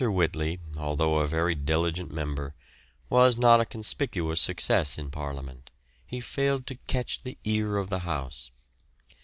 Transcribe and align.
Whitley, 0.11 0.59
although 0.79 1.19
a 1.19 1.27
very 1.27 1.53
diligent 1.53 2.11
member, 2.11 2.55
was 3.07 3.37
not 3.37 3.61
a 3.61 3.65
conspicuous 3.67 4.41
success 4.41 4.97
in 4.97 5.11
Parliament; 5.11 5.69
he 6.07 6.19
failed 6.19 6.65
to 6.65 6.79
catch 6.87 7.21
the 7.21 7.37
ear 7.43 7.77
of 7.77 7.91
the 7.91 7.99
House. 7.99 8.49